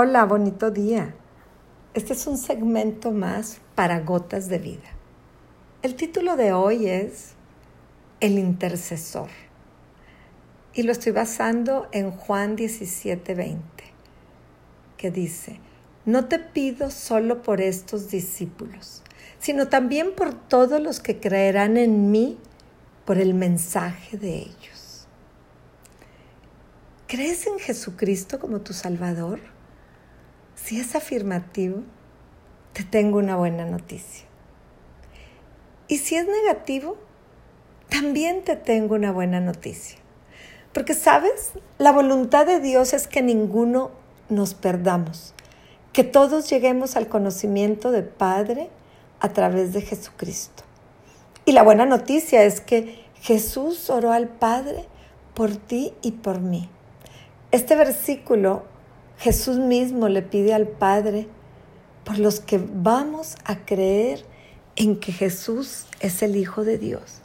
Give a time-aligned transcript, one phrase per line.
[0.00, 1.12] Hola, bonito día.
[1.92, 4.88] Este es un segmento más para gotas de vida.
[5.82, 7.32] El título de hoy es
[8.20, 9.26] El intercesor
[10.72, 13.58] y lo estoy basando en Juan 17:20,
[14.96, 15.58] que dice,
[16.04, 19.02] no te pido solo por estos discípulos,
[19.40, 22.38] sino también por todos los que creerán en mí
[23.04, 25.08] por el mensaje de ellos.
[27.08, 29.57] ¿Crees en Jesucristo como tu Salvador?
[30.68, 31.78] Si es afirmativo,
[32.74, 34.26] te tengo una buena noticia.
[35.86, 36.98] Y si es negativo,
[37.88, 39.98] también te tengo una buena noticia.
[40.74, 41.52] Porque, ¿sabes?
[41.78, 43.92] La voluntad de Dios es que ninguno
[44.28, 45.32] nos perdamos,
[45.94, 48.68] que todos lleguemos al conocimiento de Padre
[49.20, 50.64] a través de Jesucristo.
[51.46, 54.84] Y la buena noticia es que Jesús oró al Padre
[55.32, 56.68] por ti y por mí.
[57.52, 58.64] Este versículo
[59.18, 61.28] Jesús mismo le pide al Padre
[62.04, 64.24] por los que vamos a creer
[64.76, 67.20] en que Jesús es el Hijo de Dios,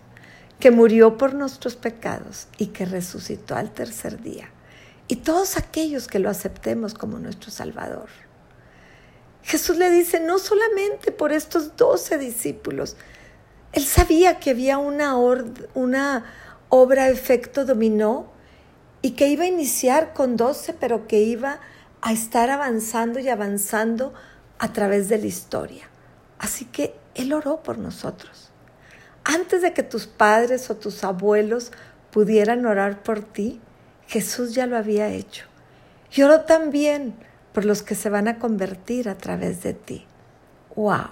[0.59, 4.49] que murió por nuestros pecados y que resucitó al tercer día.
[5.07, 8.09] Y todos aquellos que lo aceptemos como nuestro Salvador.
[9.43, 12.95] Jesús le dice, no solamente por estos doce discípulos,
[13.73, 15.15] él sabía que había una,
[16.69, 18.31] obra efecto dominó
[19.01, 21.59] y que iba a iniciar con doce, pero que iba a
[22.11, 24.13] estar avanzando y avanzando
[24.59, 25.89] a través de la historia.
[26.37, 28.51] Así que Él oró por nosotros.
[29.23, 31.71] Antes de que tus padres o tus abuelos
[32.11, 33.61] pudieran orar por ti,
[34.07, 35.45] Jesús ya lo había hecho.
[36.13, 37.15] Y oró también
[37.53, 40.05] por los que se van a convertir a través de ti.
[40.75, 41.09] ¡Wow!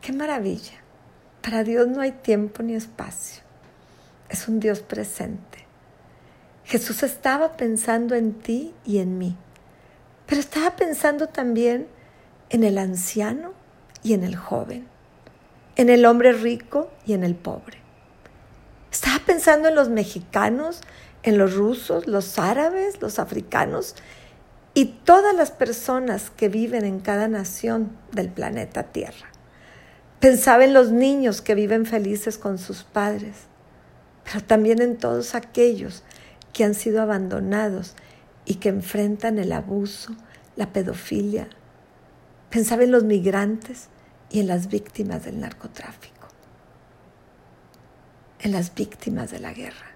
[0.00, 0.80] ¡Qué maravilla!
[1.42, 3.42] Para Dios no hay tiempo ni espacio.
[4.30, 5.66] Es un Dios presente.
[6.64, 9.36] Jesús estaba pensando en ti y en mí.
[10.26, 11.86] Pero estaba pensando también
[12.50, 13.52] en el anciano
[14.02, 14.86] y en el joven,
[15.76, 17.78] en el hombre rico y en el pobre.
[18.92, 20.80] Estaba pensando en los mexicanos,
[21.24, 23.96] en los rusos, los árabes, los africanos
[24.72, 29.30] y todas las personas que viven en cada nación del planeta Tierra.
[30.20, 33.36] Pensaba en los niños que viven felices con sus padres,
[34.24, 36.02] pero también en todos aquellos
[36.52, 37.94] que han sido abandonados
[38.44, 40.14] y que enfrentan el abuso,
[40.56, 41.48] la pedofilia.
[42.50, 43.88] Pensaba en los migrantes
[44.30, 46.28] y en las víctimas del narcotráfico,
[48.40, 49.92] en las víctimas de la guerra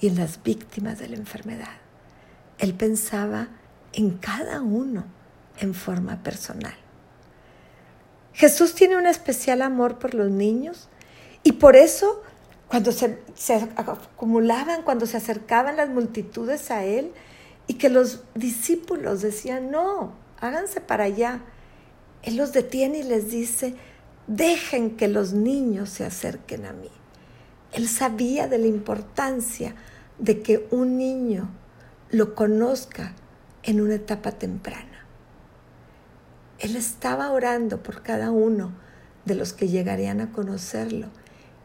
[0.00, 1.78] y en las víctimas de la enfermedad.
[2.58, 3.48] Él pensaba
[3.92, 5.04] en cada uno
[5.58, 6.74] en forma personal.
[8.32, 10.88] Jesús tiene un especial amor por los niños
[11.42, 12.22] y por eso
[12.68, 17.12] cuando se, se acumulaban, cuando se acercaban las multitudes a Él,
[17.70, 21.40] y que los discípulos decían, no, háganse para allá.
[22.24, 23.76] Él los detiene y les dice,
[24.26, 26.90] dejen que los niños se acerquen a mí.
[27.72, 29.76] Él sabía de la importancia
[30.18, 31.48] de que un niño
[32.10, 33.14] lo conozca
[33.62, 35.06] en una etapa temprana.
[36.58, 38.72] Él estaba orando por cada uno
[39.26, 41.06] de los que llegarían a conocerlo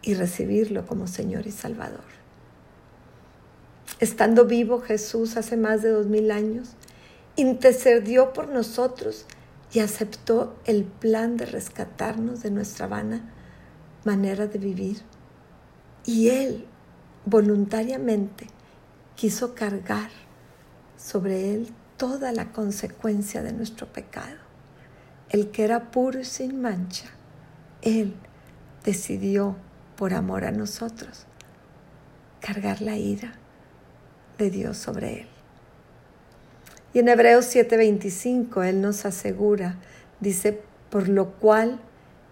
[0.03, 2.24] y recibirlo como Señor y Salvador.
[4.01, 6.71] Estando vivo Jesús hace más de dos mil años,
[7.37, 9.25] intercedió por nosotros
[9.71, 13.31] y aceptó el plan de rescatarnos de nuestra vana
[14.03, 15.01] manera de vivir.
[16.05, 16.65] Y Él
[17.25, 18.47] voluntariamente
[19.15, 20.09] quiso cargar
[20.97, 24.39] sobre Él toda la consecuencia de nuestro pecado.
[25.29, 27.07] El que era puro y sin mancha,
[27.81, 28.13] Él
[28.83, 29.55] decidió,
[29.95, 31.25] por amor a nosotros,
[32.41, 33.39] cargar la ira
[34.37, 35.27] de Dios sobre él.
[36.93, 39.75] Y en Hebreos 7:25 Él nos asegura,
[40.21, 41.79] dice, por lo cual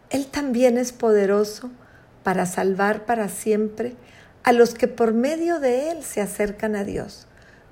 [0.09, 1.69] Él también es poderoso
[2.24, 3.96] para salvar para siempre
[4.44, 7.28] a los que por medio de Él se acercan a Dios,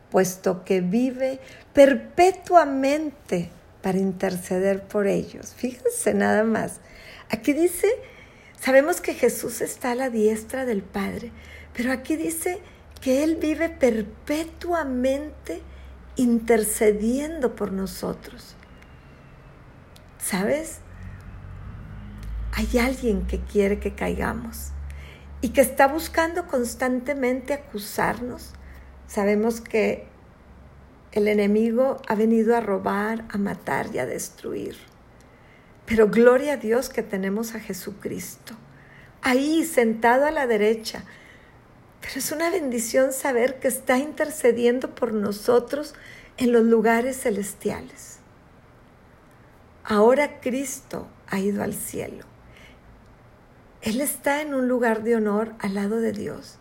[0.09, 1.39] puesto que vive
[1.71, 3.49] perpetuamente
[3.81, 5.53] para interceder por ellos.
[5.55, 6.81] Fíjense nada más.
[7.29, 7.87] Aquí dice,
[8.59, 11.31] sabemos que Jesús está a la diestra del Padre,
[11.73, 12.59] pero aquí dice
[13.01, 15.61] que Él vive perpetuamente
[16.15, 18.55] intercediendo por nosotros.
[20.19, 20.77] ¿Sabes?
[22.53, 24.71] Hay alguien que quiere que caigamos
[25.41, 28.53] y que está buscando constantemente acusarnos.
[29.07, 30.07] Sabemos que
[31.11, 34.77] el enemigo ha venido a robar, a matar y a destruir.
[35.85, 38.53] Pero gloria a Dios que tenemos a Jesucristo,
[39.21, 41.03] ahí sentado a la derecha,
[42.01, 45.93] pero es una bendición saber que está intercediendo por nosotros
[46.37, 48.17] en los lugares celestiales.
[49.83, 52.25] Ahora Cristo ha ido al cielo.
[53.81, 56.57] Él está en un lugar de honor al lado de Dios.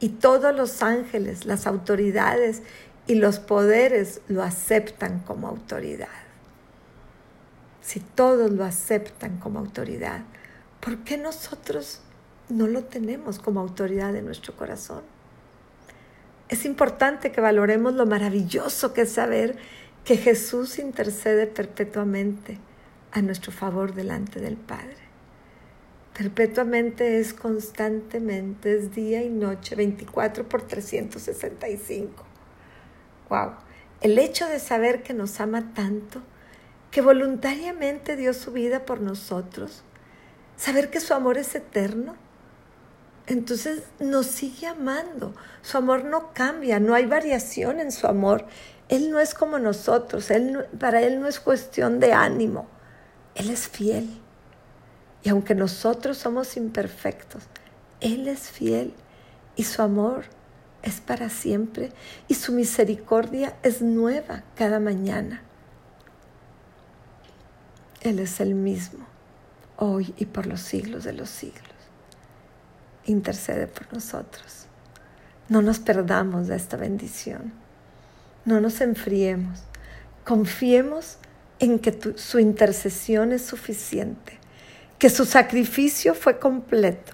[0.00, 2.62] Y todos los ángeles, las autoridades
[3.06, 6.08] y los poderes lo aceptan como autoridad.
[7.80, 10.22] Si todos lo aceptan como autoridad,
[10.80, 12.00] ¿por qué nosotros
[12.48, 15.02] no lo tenemos como autoridad en nuestro corazón?
[16.48, 19.56] Es importante que valoremos lo maravilloso que es saber
[20.04, 22.58] que Jesús intercede perpetuamente
[23.12, 24.96] a nuestro favor delante del Padre.
[26.14, 32.22] Perpetuamente es constantemente, es día y noche, 24 por 365.
[33.30, 33.52] Wow.
[34.02, 36.20] El hecho de saber que nos ama tanto,
[36.90, 39.84] que voluntariamente dio su vida por nosotros,
[40.56, 42.14] saber que su amor es eterno,
[43.32, 45.34] entonces nos sigue amando.
[45.62, 48.46] Su amor no cambia, no hay variación en su amor.
[48.88, 52.66] Él no es como nosotros, él, para Él no es cuestión de ánimo,
[53.34, 54.20] Él es fiel.
[55.22, 57.44] Y aunque nosotros somos imperfectos,
[58.00, 58.92] Él es fiel
[59.56, 60.24] y su amor
[60.82, 61.90] es para siempre
[62.28, 65.42] y su misericordia es nueva cada mañana.
[68.02, 69.06] Él es el mismo,
[69.76, 71.71] hoy y por los siglos de los siglos.
[73.06, 74.66] Intercede por nosotros.
[75.48, 77.52] No nos perdamos de esta bendición.
[78.44, 79.64] No nos enfriemos.
[80.24, 81.18] Confiemos
[81.58, 84.38] en que su intercesión es suficiente,
[84.98, 87.12] que su sacrificio fue completo,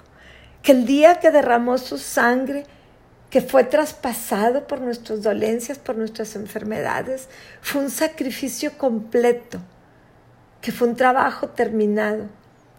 [0.63, 2.65] que el día que derramó su sangre,
[3.31, 7.29] que fue traspasado por nuestras dolencias, por nuestras enfermedades,
[7.61, 9.61] fue un sacrificio completo,
[10.63, 12.29] que fue un trabajo terminado.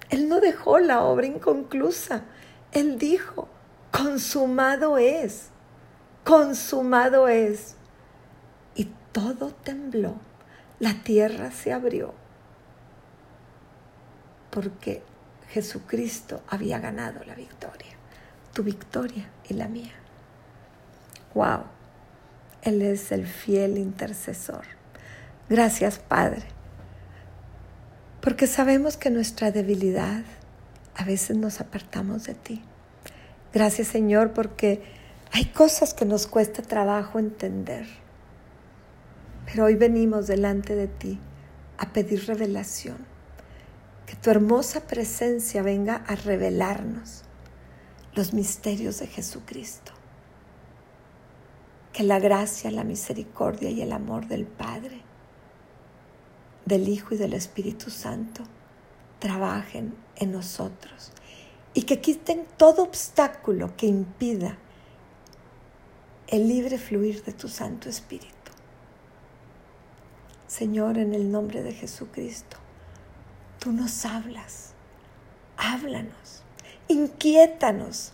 [0.10, 2.24] Él no dejó la obra inconclusa.
[2.72, 3.48] Él dijo,
[3.92, 5.50] consumado es,
[6.24, 7.76] consumado es.
[8.76, 10.16] Y todo tembló,
[10.80, 12.14] la tierra se abrió,
[14.52, 15.04] porque
[15.50, 17.94] Jesucristo había ganado la victoria,
[18.54, 19.94] tu victoria y la mía.
[21.34, 21.64] Wow,
[22.62, 24.66] Él es el fiel intercesor.
[25.50, 26.44] Gracias, Padre,
[28.22, 30.24] porque sabemos que nuestra debilidad
[31.00, 32.62] a veces nos apartamos de ti.
[33.54, 34.84] Gracias, Señor, porque
[35.32, 37.88] hay cosas que nos cuesta trabajo entender.
[39.46, 41.18] Pero hoy venimos delante de ti
[41.78, 42.98] a pedir revelación.
[44.08, 47.24] Que tu hermosa presencia venga a revelarnos
[48.14, 49.94] los misterios de Jesucristo
[51.94, 55.02] que la gracia, la misericordia y el amor del Padre,
[56.66, 58.44] del Hijo y del Espíritu Santo
[59.20, 61.12] trabajen en nosotros
[61.74, 64.58] y que quiten todo obstáculo que impida
[66.28, 68.34] el libre fluir de tu Santo Espíritu.
[70.48, 72.58] Señor, en el nombre de Jesucristo,
[73.60, 74.74] tú nos hablas,
[75.58, 76.44] háblanos,
[76.88, 78.14] inquiétanos,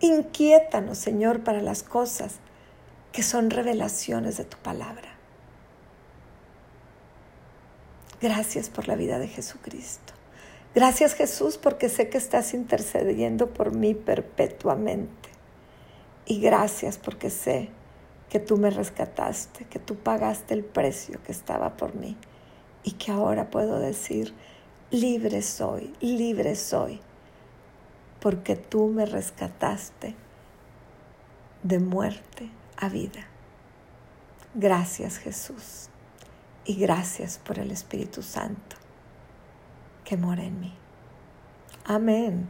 [0.00, 2.40] inquiétanos, Señor, para las cosas
[3.12, 5.13] que son revelaciones de tu palabra.
[8.20, 10.12] Gracias por la vida de Jesucristo.
[10.74, 15.28] Gracias Jesús porque sé que estás intercediendo por mí perpetuamente.
[16.26, 17.68] Y gracias porque sé
[18.30, 22.16] que tú me rescataste, que tú pagaste el precio que estaba por mí
[22.82, 24.34] y que ahora puedo decir,
[24.90, 27.00] libre soy, libre soy,
[28.20, 30.16] porque tú me rescataste
[31.62, 33.26] de muerte a vida.
[34.54, 35.88] Gracias Jesús
[36.64, 38.76] y gracias por el Espíritu Santo
[40.04, 40.74] que mora en mí.
[41.84, 42.48] Amén,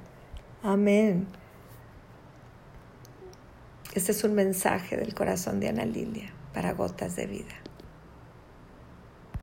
[0.63, 1.27] amén.
[3.95, 7.64] Este es un mensaje del corazón de Ana Lilia para gotas de vida.